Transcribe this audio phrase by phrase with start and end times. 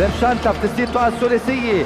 [0.00, 1.84] لمشنتف تسديدته الثلاثية.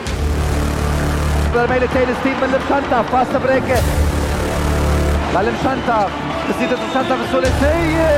[1.54, 3.82] برميل تايل ستيف من لمشنتف فاست بريك.
[5.34, 6.10] للمشنتف
[6.48, 8.08] تسديدة لمشنتف الثلاثية.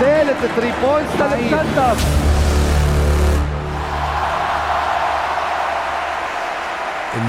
[0.00, 2.24] ثالث 3 بوينتس للمشنتف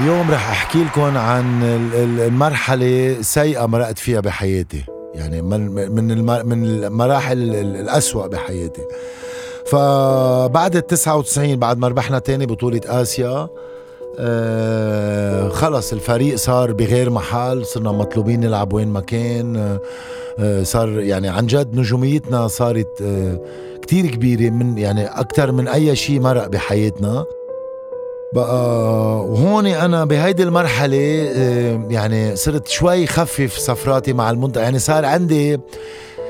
[0.00, 1.62] اليوم رح أحكي لكم عن
[2.26, 4.84] المرحلة السيئة مرقت فيها بحياتي.
[5.14, 5.60] يعني من
[6.46, 8.82] من المراحل الأسوأ بحياتي.
[9.66, 13.48] فبعد ال 99 بعد ما ربحنا تاني بطولة آسيا
[14.18, 19.78] آه خلص الفريق صار بغير محل صرنا مطلوبين نلعب وين ما كان
[20.40, 23.40] آه صار يعني عن جد نجوميتنا صارت آه
[23.82, 27.24] كتير كبيرة من يعني أكثر من أي شيء مرق بحياتنا.
[28.34, 28.64] بقى
[29.26, 35.60] وهون أنا بهيدي المرحلة آه، يعني صرت شوي خفف سفراتي مع المنطقة يعني صار عندي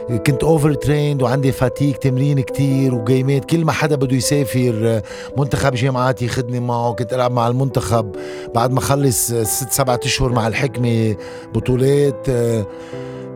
[0.07, 3.45] كنت over trained وعندي fatigue تمرين كتير وجيمات.
[3.45, 5.03] كل ما حدا بده يسافر آه،
[5.39, 6.93] منتخب جامعات ياخذني معه.
[6.93, 8.17] كنت ألعب مع المنتخب
[8.55, 11.17] بعد ما خلص ست سبعة أشهر مع الحكمة
[11.55, 12.27] بطولات.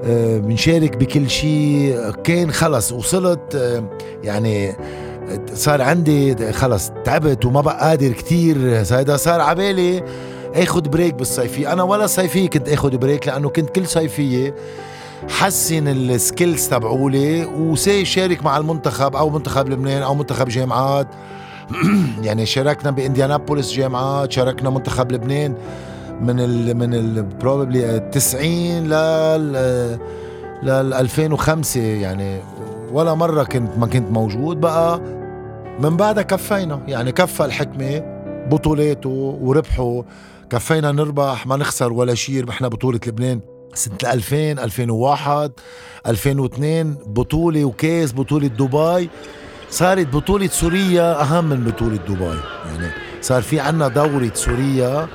[0.04, 2.10] بنشارك بكل شيء.
[2.10, 3.80] كان خلص وصلت
[4.24, 4.76] يعني
[5.54, 8.56] صار عندي خلص تعبت وما بقى قادر كتير.
[8.90, 10.02] هيدا صار عبالي
[10.54, 11.72] اخد break بالصيفية.
[11.72, 14.54] أنا ولا صيفية كنت اخد break لأنه كنت كل صيفية
[15.28, 21.08] حسن ال skills تبعولي وسي شارك مع المنتخب أو منتخب لبنان أو منتخب جامعات.
[22.24, 25.54] يعني شاركنا بإنديانابوليس جامعات شاركنا منتخب لبنان
[26.20, 29.52] من ال من ال probably 90 لل
[30.62, 32.40] لل 2005 يعني
[32.92, 35.00] ولا مرة كنت ما كنت موجود بقى.
[35.80, 38.02] من بعدها كفينا يعني كفى الحكمة
[38.50, 40.04] بطولاته وربحه.
[40.50, 43.40] كفينا نربح ما نخسر ولا شيء ربحنا بطولة لبنان.
[43.74, 45.52] سنة 2000 2001
[46.06, 49.10] 2002 بطولة وكاس بطولة دبي.
[49.70, 52.24] صارت بطولة سوريا أهم من بطولة دبي.
[52.66, 55.08] يعني صار في عنا دورة سوريا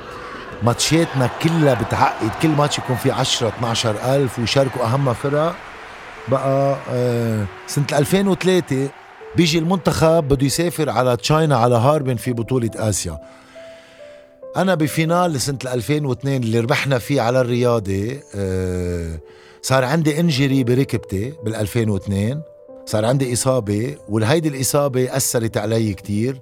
[0.62, 2.30] ماتشاتنا كلها بتعقد.
[2.42, 5.54] كل ماتش يكون في 10 12 ألف ويشاركوا أهم فرق.
[6.28, 8.88] بقى آه سنة 2003
[9.36, 13.18] بيجي المنتخب بده يسافر على تشاينا على هاربن في بطولة آسيا.
[14.56, 19.18] أنا ب final سنة 2002 اللي ربحنا فيه على الرياضة آه
[19.62, 22.40] صار عندي injury بركبتي بال 2002
[22.86, 26.40] صار عندي إصابة وهيدي الإصابة أثرت علي كتير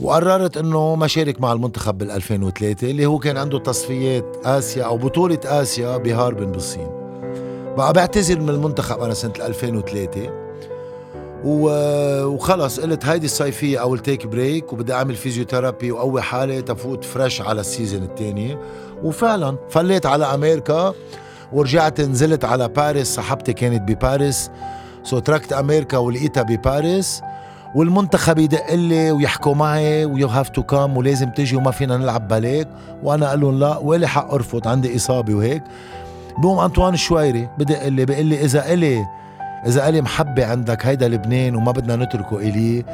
[0.00, 4.96] وقررت إنه ما شارك مع المنتخب بال 2003 اللي هو كان عنده تصفيات آسيا أو
[4.96, 6.88] بطولة آسيا بهاربن بالصين.
[7.76, 10.45] بقى بعتذر من المنتخب أنا سنة 2003
[11.46, 17.60] وخلص قلت هيدي الصيفية I'll take break وبدي أعمل physiotherapy وقوي حالي تفوت fresh على
[17.60, 18.56] ال season الثاني
[19.02, 20.94] وفعلا فليت على أمريكا
[21.52, 24.50] ورجعت نزلت على باريس صاحبتي كانت بباريس.
[25.02, 27.22] so تركت أمريكا ولقيتها بباريس.
[27.74, 32.28] والمنتخب يدق لي ويحكوا معي و you have to come ولازم تجي وما فينا نلعب
[32.28, 32.68] بلاك
[33.02, 35.62] وأنا أقول لهم لا وإلي حق أرفض عندي إصابة وهيك.
[36.38, 39.06] بقوم أنطوان الشويري بدق لي بقول لي إذا إلي
[39.66, 42.84] إذا قالي محبة عندك هيدا لبنان وما بدنا نتركه إلي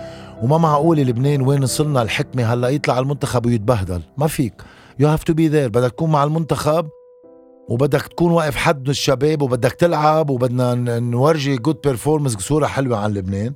[0.43, 4.03] وما معقول لبنان وين وصلنا الحكمة؟ هلأ يطلع المنتخب ويتبهدل.
[4.17, 4.55] ما فيك.
[4.99, 6.89] you have to be there بدك تكون مع المنتخب
[7.69, 13.53] وبدك تكون واقف حد الشباب وبدك تلعب وبدنا نورجي good performance صورة حلوة عن لبنان.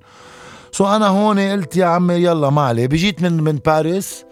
[0.73, 2.87] so أنا هون قلت يا عمي يلا ما عليه.
[2.87, 4.25] بجيت من من باريس.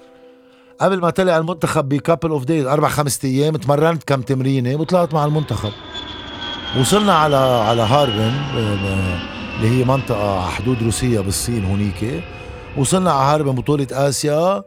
[0.80, 5.14] قبل ما طلع المنتخب ب couple of days أربع خمسة أيام تمرنت كم تمرينة وطلعت
[5.14, 5.72] مع المنتخب.
[6.80, 8.32] وصلنا على على هاربن
[9.56, 12.22] اللي هي منطقة على حدود روسيا بالصين هونيك.
[12.76, 14.62] وصلنا على هاربن بطولة آسيا.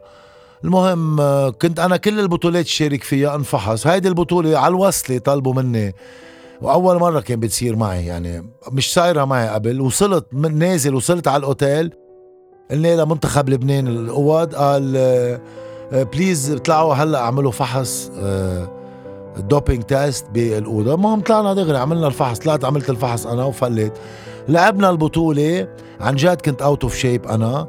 [0.64, 1.16] المهم
[1.50, 3.86] كنت أنا كل البطولات شارك فيها انفحص.
[3.86, 5.94] هيدي البطولة على الوصلة طلبوا مني.
[6.62, 9.80] وأول مرة كان بتصير معي يعني مش صايرة معي قبل.
[9.80, 11.92] وصلت نازل وصلت على الأوتيل.
[12.70, 14.92] قلنا لمنتخب لبنان القواد قال
[15.92, 18.77] please اطلعوا هلأ اعملوا فحص أه
[19.38, 20.94] ال doping test بالأوضة.
[20.94, 22.38] المهم طلعنا دغري عملنا الفحص.
[22.38, 23.92] طلعت عملت الفحص أنا وفليت.
[24.48, 25.68] لعبنا البطولة.
[26.00, 27.68] عن جد كنت out of shape أنا.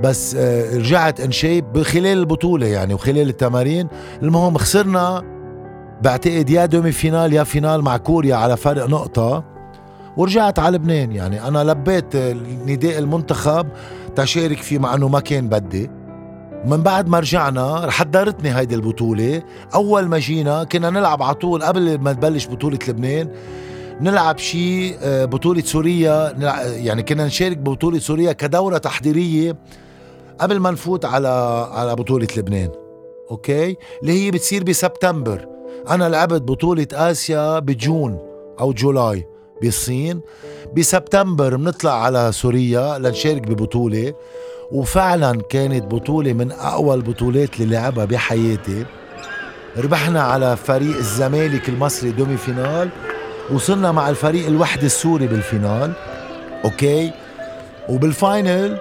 [0.00, 3.88] بس آه، رجعت in shape خلال البطولة يعني وخلال التمارين.
[4.22, 5.22] المهم خسرنا.
[6.02, 9.44] بعتقد يا demi-finale يا finale مع كوريا على فرق نقطة.
[10.16, 11.48] ورجعت على لبنان يعني.
[11.48, 12.16] أنا لبيت
[12.66, 13.66] نداء المنتخب.
[14.16, 15.90] تشارك فيه مع إنه ما كان بدي.
[16.66, 19.42] من بعد ما رجعنا حضرتني هيدي البطولة.
[19.74, 23.30] أول ما جينا كنا نلعب على طول قبل ما تبلش بطولة لبنان
[24.00, 26.34] نلعب شيء آه، بطولة سوريا.
[26.64, 29.56] يعني كنا نشارك ببطولة سوريا كدورة تحضيرية
[30.38, 31.28] قبل ما نفوت على
[31.72, 32.70] على بطولة لبنان.
[33.30, 35.46] okay؟ اللي هي بتصير بسبتمبر.
[35.88, 38.18] أنا لعبت بطولة آسيا ب June
[38.60, 39.26] أو July
[39.62, 40.20] بالصين.
[40.76, 44.12] بسبتمبر بنطلع على سوريا لنشارك ببطولة.
[44.72, 48.84] وفعلا كانت بطولة من أقوى البطولات اللي لعبها بحياتي.
[49.78, 52.88] ربحنا على فريق الزمالك المصري demi-finale
[53.52, 55.92] وصلنا مع الفريق الوحدة السوري بال finale.
[56.64, 57.12] okay؟
[57.88, 58.78] وبال final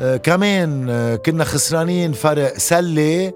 [0.00, 3.32] آه كمان آه كنا خسرانين فرق سلة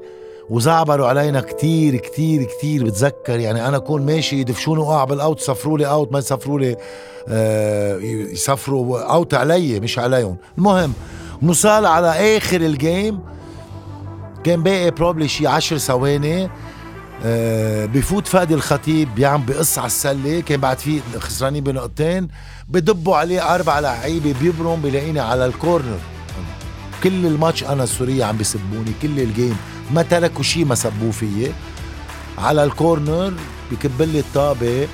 [0.51, 2.85] وزعبروا علينا كتير كتير كتير.
[2.85, 6.77] بتذكر يعني أنا أكون ماشي يدفشوني وقع بال out صفروا لي out ما يصفروا لي
[7.29, 7.97] آه
[8.33, 10.37] يصفروا out علي مش عليهم.
[10.59, 10.93] المهم
[11.43, 13.21] نوصل على آخر ال game.
[14.45, 16.51] كان باقي probably شي عشر ثواني.
[17.25, 20.41] آه بفوت فادي الخطيب بيعم بقص على السلة.
[20.41, 22.29] كان بعد في خسرانين بنقطتين
[22.69, 25.99] بدبوا عليه أربع لعيبة بيبرم بلاقيني على ال corner
[27.05, 29.57] كل الماتش أنا السورية عم بيسبوني كل ال game.
[29.91, 31.53] ما تركوا شيء ما سبوه فيي.
[32.39, 33.33] على ال corner
[33.73, 34.89] بكبلي الطابة.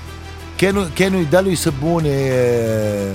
[0.58, 3.14] كانوا كانوا يضلوا يسبوني آه،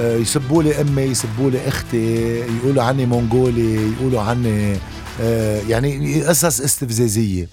[0.00, 4.76] يسبوا لي أمي يسبوا لي أختي يقولوا عني مونغولي يقولوا عني
[5.20, 7.48] آه، يعني قصص استفزازية.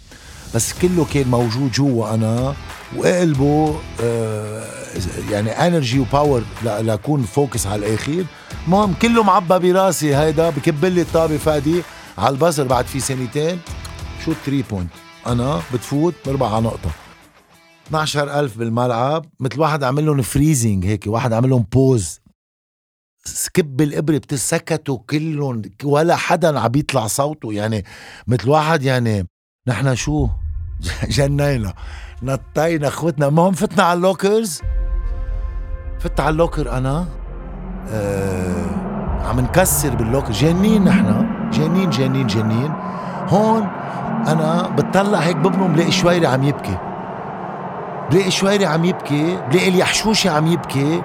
[0.56, 2.56] بس كله كان موجود جوا أنا
[2.98, 3.76] وقلبه
[5.32, 8.26] يعني energy و power لأكون focus على الاخير
[8.66, 11.82] المهم كله معبى براسي هيدا بكبل لي الطابة فادي
[12.18, 13.60] على ال buzzer بعد في ثانيتين.
[14.26, 14.90] شو 3 point
[15.28, 16.90] أنا بتفوت بربع على نقطة.
[17.88, 22.19] 12000 بالملعب مثل واحد عمل لهم freezing هيك واحد عمل لهم pause
[23.26, 27.54] تكب الابره بتسكتوا كلهم ولا حدا عم يطلع صوته.
[27.54, 27.86] يعني
[28.28, 29.28] مثل واحد يعني
[29.68, 30.28] نحن شو؟
[31.18, 31.74] جنينا
[32.24, 33.28] نطينا اخوتنا.
[33.28, 34.62] المهم فتنا على ال lockers؟
[36.00, 37.06] فت على ال locker أنا.
[37.90, 38.66] آه
[39.26, 40.32] عم نكسر بال locker.
[40.32, 41.30] جنين نحن.
[41.52, 42.72] جنين جنين جنين.
[43.28, 43.68] هون
[44.28, 46.78] أنا بتطلع هيك ببرم بلاقي شويري عم يبكي.
[48.12, 49.38] بلاقي شويري عم يبكي.
[49.52, 51.02] بلاقي اليحشوشي عم يبكي.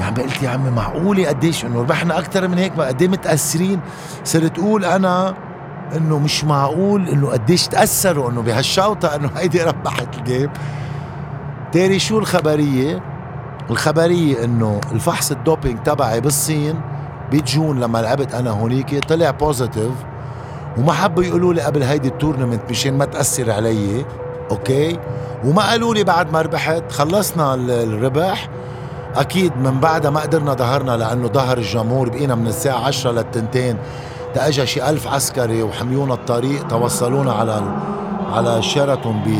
[0.00, 3.80] يعني قلت يا عمي معقولة قديش انه ربحنا أكثر من هيك؟ قد متأثرين؟
[4.24, 5.34] صرت أقول أنا
[5.96, 10.50] إنه مش معقول إنه قديش تأثروا إنه بهالشوطة إنه هيدي ربحت ال game
[11.72, 13.02] تاري شو الخبرية؟
[13.70, 16.80] الخبرية إنه الفحص ال doping تبعي بالصين
[17.32, 19.92] ب June لما لعبت أنا هونيك طلع positive
[20.78, 24.04] وما حبوا يقولوا لي قبل هيدي ال tournament مشان ما تأثر علي
[24.50, 24.98] okay؟
[25.44, 28.48] وما قالوا لي بعد ما ربحت خلصنا الربح
[29.16, 33.76] أكيد من بعدها ما قدرنا ظهرنا لأنه ظهر الجمهور بقينا من الساعة 10 للتنتين
[34.34, 37.62] تاجى شي ألف عسكري وحميونا الطريق توصلونا على
[38.32, 39.30] على شيراتون ب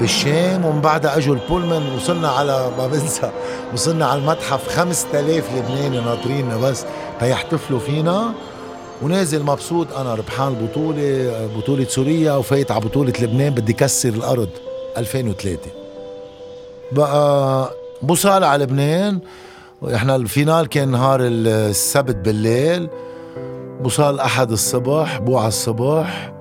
[0.00, 3.30] بالشام ومن بعدها أجوا البولمان وصلنا على ما بنسى
[3.72, 6.84] وصلنا على المتحف 5000 لبناني ناطريننا بس
[7.20, 8.32] تيحتفلوا فينا.
[9.02, 14.48] ونازل مبسوط أنا ربحان البطولة بطولة سوريا وفايت على بطولة لبنان بدي كسر الأرض
[14.96, 15.58] 2003
[16.92, 17.70] بقى
[18.02, 19.20] بوصل على لبنان.
[19.94, 22.88] إحنا ال finale كان نهار السبت بالليل.
[23.80, 26.32] بوصل أحد الصبح بوعى الصبح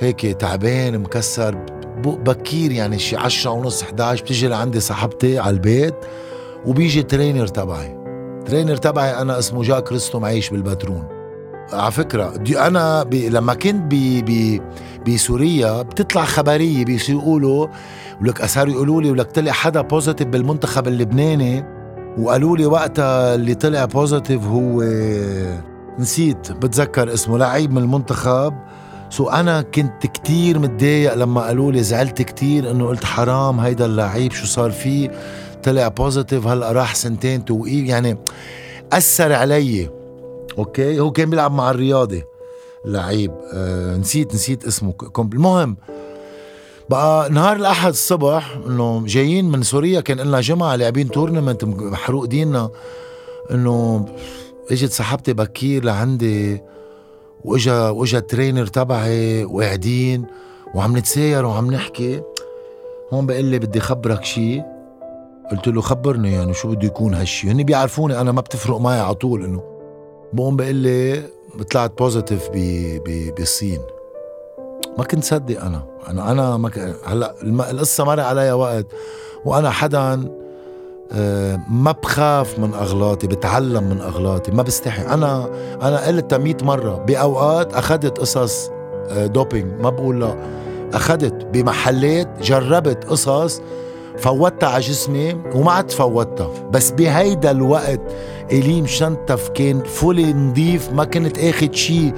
[0.00, 1.54] هيك تعبان مكسر.
[2.04, 5.94] بكير يعني شي عشرة ونص 11 بتيجي لعندي صاحبتي على البيت.
[6.66, 7.96] وبيجي trainer تبعي.
[8.46, 11.15] trainer تبعي أنا اسمه جاك رستم عايش بالباترون.
[11.72, 14.62] على فكرة دي أنا بي لما كنت بي بي
[15.08, 17.66] بسوريا بتطلع خبرية بيقولوا
[18.20, 21.64] ولك صاروا يقولوا لي ولك طلع حدا positive بالمنتخب اللبناني
[22.18, 24.82] وقالوا لي وقتها اللي طلع positive هو
[25.98, 28.54] نسيت بتذكر اسمه لعيب من المنتخب.
[29.10, 34.32] so أنا كنت كتير متضايق لما قالوا لي زعلت كتير إنه قلت حرام هيدا اللعيب
[34.32, 35.10] شو صار فيه
[35.62, 37.88] طلع positive هلأ راح سنتين توقيف.
[37.88, 38.18] يعني
[38.92, 39.95] أثر علي.
[40.58, 42.24] okay؟ هو كان بيلعب مع الرياضي.
[42.84, 43.32] لعيب.
[43.54, 44.94] آه نسيت نسيت اسمه.
[45.18, 45.76] المهم
[46.90, 52.70] بقى نهار الأحد الصبح إنه جايين من سوريا كان لنا جمعة لاعبين tournament محروق ديننا.
[53.50, 54.06] إنه
[54.70, 56.62] إجت صاحبتي بكير لعندي
[57.44, 60.26] واجا وإجا ال trainer تبعي وقاعدين
[60.74, 62.22] وعم نتساير وعم نحكي.
[63.12, 64.62] هون بقول لي بدي خبرك شيء
[65.50, 69.14] قلت له خبرني يعني شو بده يكون هالشيء هني بيعرفوني أنا ما بتفرق معي على
[69.14, 69.75] طول إنه
[70.36, 71.22] بقوم بقول لي
[71.70, 72.48] طلعت positive
[73.36, 73.80] بالصين.
[74.98, 75.82] ما كنت صدق أنا.
[76.08, 76.94] أنا أنا ما ك...
[77.04, 78.86] هلأ القصة مر عليها وقت.
[79.44, 80.28] وأنا حدا
[81.12, 85.02] آه، ما بخاف من أغلاطي بتعلم من أغلاطي ما بستحي.
[85.02, 85.50] أنا
[85.82, 88.70] أنا قلتها 100 مرة بأوقات اخذت قصص
[89.10, 90.36] doping آه، ما بقول لا.
[90.94, 93.60] اخذت بمحلات جربت قصص
[94.18, 96.48] فوتها على جسمي وما عاد فوتها.
[96.70, 98.00] بس بهيدا الوقت
[98.52, 102.12] إلي مشنتف كان fully نظيف ما كنت آخد شي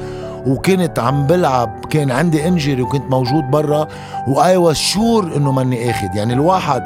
[0.47, 3.89] وكنت عم بلعب كان عندي injury وكنت موجود برا.
[4.29, 6.15] و I was sure إنه ماني آخد.
[6.15, 6.83] يعني الواحد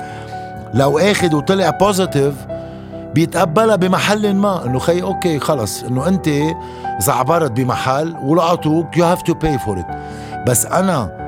[0.74, 2.34] لو آخد وطلع positive
[3.14, 4.64] بيتقبلها بمحل ما.
[4.66, 5.82] إنه خي okay خلص.
[5.82, 6.30] إنه أنت
[6.98, 9.86] زعبرت بمحل ولقطوك you have to pay for it
[10.46, 11.22] بس أنا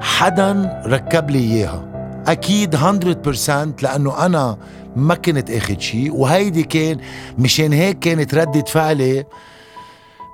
[0.00, 1.95] حدا ركب لي إياها.
[2.28, 4.58] أكيد 100% لأنه أنا
[4.96, 7.00] ما كنت آخد شيء وهيدي كان
[7.38, 9.24] مشان هيك كانت ردة فعلي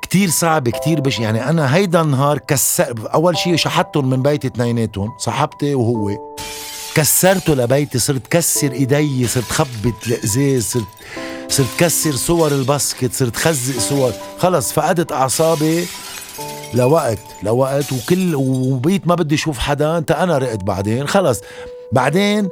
[0.03, 5.09] كتير صعبة كتير بش يعني أنا هيدا النهار كسر أول شيء شحتهم من بيتي اثنيناتهم
[5.19, 6.33] صاحبتي وهو
[6.95, 10.85] كسرته لبيتي صرت كسر إيدي صرت خبط الأزاز صرت
[11.49, 14.13] صرت كسر صور الباسكت صرت خزق صور.
[14.39, 15.87] خلص فقدت أعصابي
[16.75, 21.41] لوقت لوقت وكل وبيت ما بدي أشوف حدا أنت أنا رقت بعدين خلص.
[21.93, 22.49] بعدين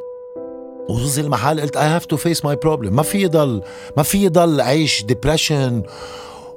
[0.88, 3.62] وصل المحل قلت I have to face my problem ما في ضل
[3.96, 5.82] ما في ضل عيش depression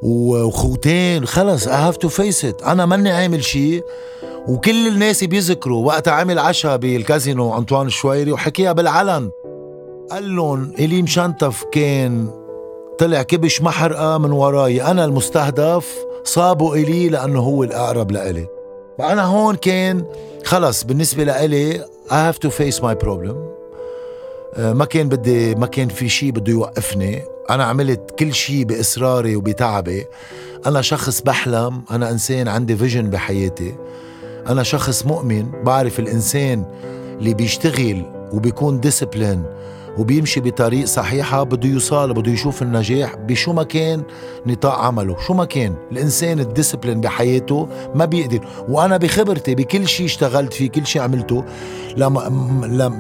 [0.02, 1.26] وخوتين.
[1.26, 3.84] خلص I have to face it أنا ماني عامل شيء
[4.48, 9.32] وكل الناس بيذكروا وقتها عمل عشاء بالكازينو أنطوان الشويري وحكيها بالعلن.
[10.12, 12.28] قال لهم إلي مشنتف كان
[13.00, 14.84] طلع كبش محرقة من وراي.
[14.84, 18.48] أنا المستهدف صابوا إلي لأنه هو الأقرب لإلي.
[18.98, 20.06] فأنا هون كان
[20.46, 23.36] خلص بالنسبة لإلي I have to face my problem.
[24.56, 27.22] آه، ما كان بدي ما كان في شيء بده يوقفني.
[27.50, 30.06] أنا عملت كل شيء بإصراري وبتعبي.
[30.66, 31.82] أنا شخص بحلم.
[31.92, 33.76] أنا إنسان عندي vision بحياتي.
[34.48, 35.52] أنا شخص مؤمن.
[35.64, 36.66] بعرف الإنسان
[37.20, 39.44] اللي بيشتغل وبيكون discipline
[39.98, 44.04] وبيمشي بطريق صحيحة بده يوصل بده يشوف النجاح بشو ما كان
[44.46, 45.18] نطاق عمله.
[45.28, 45.76] شو ما كان.
[45.92, 48.48] الإنسان ال discipline بحياته ما بيقدر.
[48.70, 51.44] وأنا بخبرتي بكل شيء اشتغلت فيه كل شيء عملته
[51.98, 52.20] لما,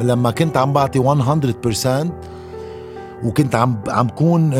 [0.01, 2.11] لما كنت عم بعطي 100%
[3.25, 4.51] وكنت عم عم كون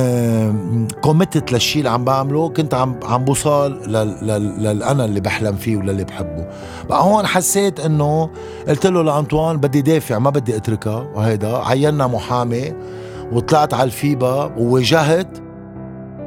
[1.02, 2.50] committed للشيء اللي عم بعمله.
[2.50, 6.46] كنت عم عم بوصل للأنا اللي بحلم فيه وللي بحبه.
[6.90, 8.30] بقى هون حسيت إنه
[8.68, 11.08] قلت له لأنطوان بدي دافع ما بدي أتركها.
[11.16, 12.74] وهيدا عينا محامي
[13.32, 15.43] وطلعت على الفيبا وواجهت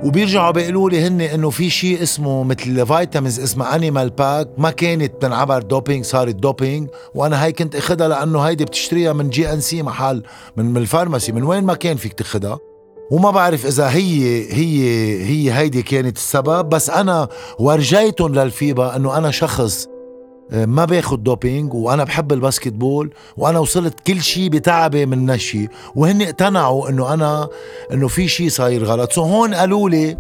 [0.04, 5.22] وبيرجعوا بيقولوا لي هن إنه في شيء اسمه مثل vitamins اسمها Animal Pak ما كانت
[5.22, 10.22] تنعبر doping صارت doping وأنا هي كنت أخدها لأنه هيدي بتشتريها من GNC محل
[10.56, 12.58] من ال pharmacy من وين ما كان فيك تأخدها.
[13.10, 14.80] وما بعرف إذا هي هي
[15.24, 16.68] هي هيدي كانت السبب.
[16.68, 19.88] بس أنا ورجيتهم للفيبا إنه أنا شخص
[20.50, 26.22] ما باخد doping وأنا بحب ال basketball وأنا وصلت كل شيء بتعبي من نشي وهن
[26.22, 27.48] اقتنعوا إنه أنا
[27.92, 29.12] إنه في شيء صاير غلط.
[29.12, 30.18] so هون قالوا لي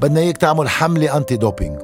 [0.00, 1.80] بدنا إياك تعمل حملة anti-doping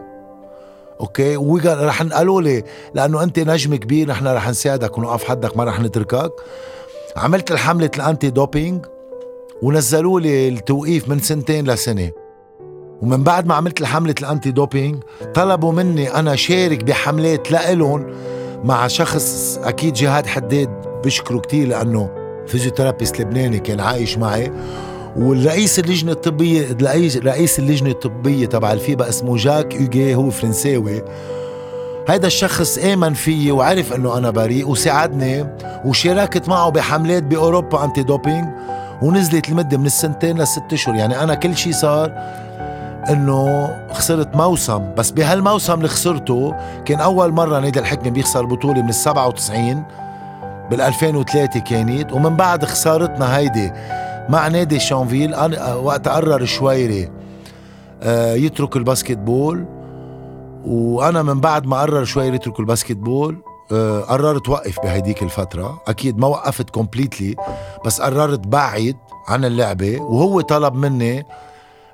[1.01, 5.81] okay رح قالوا لي لأنه أنت نجم كبير نحن رح نساعدك ونقف حدك ما رح
[5.81, 6.33] نتركك.
[7.17, 8.87] عملت الحملة ال anti-doping
[9.63, 12.22] ونزلوا لي التوقيف من سنتين لسنة.
[13.03, 15.03] ومن بعد ما عملت الحملة ال anti-doping
[15.35, 18.07] طلبوا مني أنا شارك بحملات لإلهم
[18.65, 20.69] مع شخص أكيد جهاد حداد
[21.05, 22.11] بشكره كتير لأنه
[22.47, 24.53] physiotherapist لبناني كان عايش معي.
[25.17, 26.77] والرئيس اللجنة الطبية
[27.25, 31.03] رئيس اللجنة الطبية تبع الفيبا اسمه جاك يوجي هو فرنساوي.
[32.09, 35.47] هيدا الشخص آمن فيي وعرف إنه أنا بريء وساعدني
[35.85, 38.49] وشاركت معه بحملات بأوروبا anti-doping
[39.03, 40.95] ونزلت المدة من السنتين لست أشهر.
[40.95, 42.13] يعني أنا كل شيء صار
[43.11, 44.95] إنه خسرت موسم.
[44.97, 46.55] بس بهالموسم اللي خسرته
[46.85, 49.85] كان أول مرة نادي الحكمة بيخسر بطولة من ال 97
[50.71, 52.13] بال 2003 كانت.
[52.13, 53.73] ومن بعد خسارتنا هيدي
[54.29, 55.35] مع نادي شانفيل
[55.83, 57.11] وقت قرر الشويري
[58.03, 59.65] آه، يترك ال basketball
[60.67, 63.37] وأنا من بعد ما قرر شويري يترك ال basketball
[63.73, 65.83] آه، قررت وقف بهديك الفترة.
[65.89, 67.37] أكيد ما وقفت completely
[67.87, 68.97] بس قررت بعد
[69.29, 70.01] عن اللعبة.
[70.03, 71.27] وهو طلب مني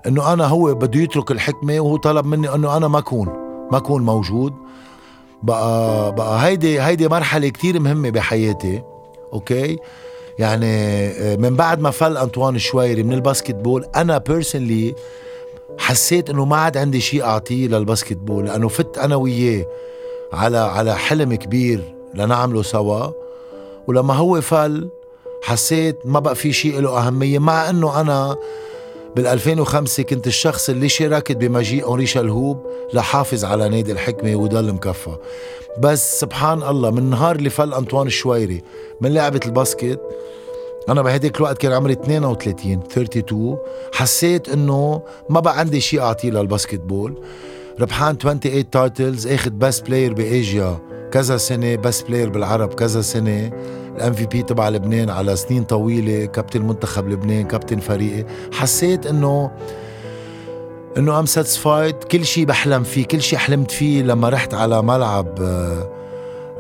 [0.06, 3.28] إنه أنا هو بده يترك الحكمة وهو طلب مني إنه أنا ما أكون
[3.72, 4.52] ما أكون موجود.
[5.42, 8.82] بقى بقى هيدي هيدي مرحلة كتير مهمة بحياتي
[9.32, 9.76] okay؟
[10.38, 10.66] يعني
[11.06, 14.94] آه، من بعد ما فل أنطوان الشويري من ال basketball أنا personally
[15.78, 19.66] حسيت إنه ما عاد عندي شيء أعطيه لل basketball لأنه فت أنا وياه
[20.32, 23.10] على على حلم كبير لنعمله سوا.
[23.88, 24.88] ولما هو فل
[25.44, 28.36] حسيت ما بقى في شيء له أهمية مع إنه أنا
[29.18, 35.16] بال 2005 كنت الشخص اللي شاركت بمجيء أونري شلهوب لحافظ على نادي الحكمة وضل مكفى.
[35.78, 38.62] بس سبحان الله من نهار اللي فل أنطوان الشويري
[39.00, 40.00] من لعبة ال basket
[40.88, 43.58] أنا بهديك الوقت كان عمري 32 32
[43.94, 47.22] حسيت إنه ما بقى عندي شيء أعطيه لل basketball.
[47.80, 50.78] ربحان 28 titles أخذ best player بآسيا
[51.12, 53.50] كذا سنة best player بالعرب كذا سنة.
[53.98, 58.24] ال MVP تبع لبنان على سنين طويلة كابتن منتخب لبنان كابتن فريقي.
[58.52, 59.50] حسيت إنه
[60.96, 65.28] إنه I'm satisfied كل شيء بحلم فيه كل شيء حلمت فيه لما رحت على ملعب
[65.40, 65.88] آه،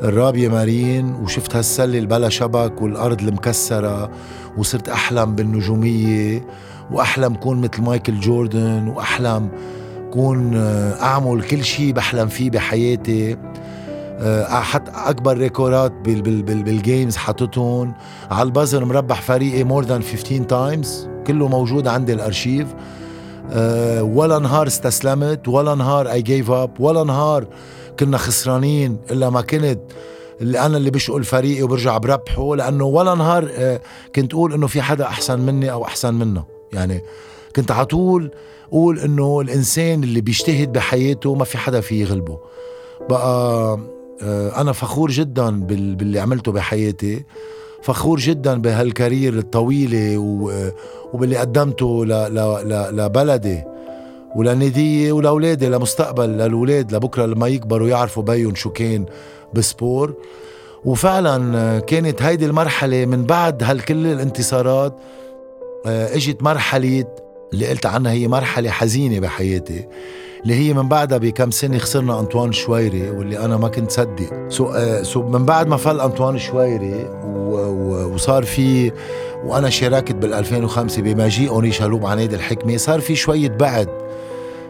[0.02, 4.10] الرابية مارين وشفت هالسلة اللي بلا شبك والأرض المكسرة
[4.56, 6.46] وصرت أحلم بالنجومية
[6.90, 9.48] وأحلم كون مثل مايكل جوردن وأحلم
[10.12, 13.36] كون آه، أعمل كل شيء بحلم فيه بحياتي.
[14.46, 17.94] حط أكبر records بال games حاططهم
[18.30, 22.66] على ال buzzer مربح فريقي more than 15 times كله موجود عندي الأرشيف.
[23.50, 27.46] أه ولا نهار استسلمت ولا نهار I give up ولا نهار
[27.98, 29.80] كنا خسرانين إلا ما كنت.
[30.40, 33.48] اللي أنا اللي بشيل فريقي وبرجع بربحه لأنه ولا نهار
[34.14, 36.44] كنت أقول إنه في حدا أحسن مني أو أحسن منه.
[36.72, 37.02] يعني
[37.56, 38.30] كنت على طول
[38.72, 42.38] قول إنه الإنسان اللي بيجتهد بحياته ما في حدا فيه يغلبه.
[43.10, 43.78] بقى
[44.22, 47.24] آه، أنا فخور جدا باللي عملته بحياتي.
[47.82, 50.18] فخور جدا بهالكارير الطويلة
[51.12, 52.04] وباللي قدمته
[52.90, 53.62] لبلدي
[54.36, 59.06] ولنادية ولأولادي لمستقبل للولاد لبكرة لما يكبروا يعرفوا بيهم شو كان
[59.54, 60.14] بسبور.
[60.84, 64.96] وفعلا كانت هيدي المرحلة من بعد هالكل الانتصارات
[65.86, 67.04] آه، إجت مرحلة
[67.52, 69.88] اللي قلت عنها هي مرحلة حزينة بحياتي.
[70.42, 74.48] اللي هي من بعدها بكم سنة خسرنا أنطوان شويري واللي أنا ما كنت صدق.
[74.48, 77.04] so, آه so من بعد ما فل أنطوان شويري
[78.14, 78.92] وصار في
[79.44, 83.88] وأنا شاركت بال 2005 بمجيء أونري شلهوب على نادي الحكمة صار في شوية بعد.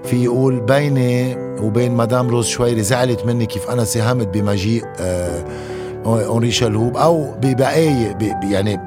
[0.04, 5.44] في يقول بيني وبين مدام روز شويري زعلت مني كيف أنا ساهمت بمجيء آه
[6.06, 8.18] أونري شلهوب أو ببقايا
[8.50, 8.80] يعني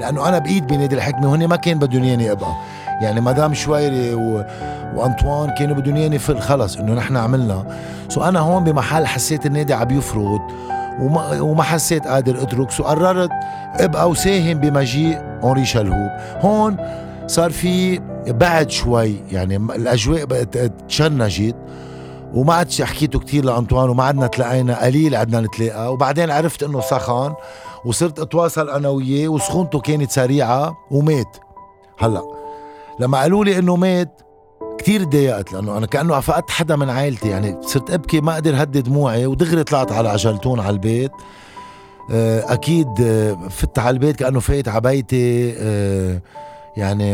[0.00, 2.52] لأنه أنا بإيد بنادي الحكمة وهن ما كان بدهم ياني أبقى.
[3.00, 4.44] يعني مدام شويري و...
[4.94, 7.78] وأنطوان كانوا بدهم ياني فل خلص إنه نحن عملنا.
[8.08, 10.40] so أنا هون بمحل حسيت النادي عم يفرض
[11.00, 12.70] وما, وما حسيت قادر أترك.
[12.70, 13.30] so قررت
[13.74, 16.10] ابقى وساهم بمجيء هنري شلهوب.
[16.40, 16.76] هون
[17.26, 21.56] صار في بعد شوي يعني الأجواء بقت تشنجت
[22.34, 25.92] وما عدت حكيته كتير لأنطوان وما عدنا تلاقينا قليل عدنا نتلاقى.
[25.92, 27.34] وبعدين عرفت إنه سخن
[27.84, 31.36] وصرت أتواصل أنا وياه وسخونته كانت سريعة ومات.
[31.98, 32.39] هلأ.
[33.00, 34.22] لما قالوا لي إنه مات
[34.78, 38.80] كتير تضايقت لأنه أنا كأنه فقدت حدا من عائلتي يعني صرت أبكي ما أقدر هدي
[38.80, 41.12] دموعي ودغري طلعت على عجلتون على البيت.
[42.10, 45.54] آه، أكيد آه، فت على البيت كأنه فايت على بيتي.
[45.58, 46.20] آه،
[46.76, 47.10] يعني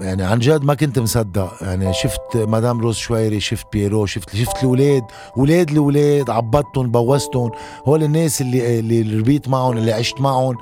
[0.00, 1.52] يعني عن جد ما كنت مصدق.
[1.60, 5.02] يعني شفت مدام روز شويري شفت بيرو شفت شفت الأولاد
[5.36, 7.50] أولاد الأولاد عبطتهم بوستهم.
[7.86, 10.56] هول الناس اللي اللي ربيت معهم اللي عشت معهم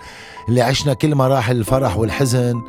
[0.49, 2.63] اللي عشنا كل مراحل الفرح والحزن.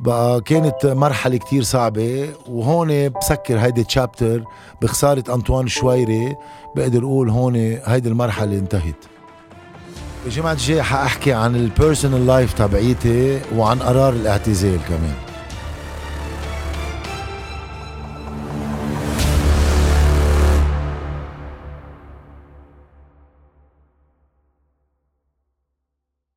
[0.00, 4.44] بقى كانت مرحلة كتير صعبة وهون بسكر هيدي chapter
[4.82, 6.34] بخسارة أنطوان شويري
[6.76, 9.04] بقدر أقول هون هيدي المرحلة انتهت.
[10.26, 15.14] الجمعة الجاي حأحكي عن ال personal life تبعيتي وعن قرار الاعتزال كمان.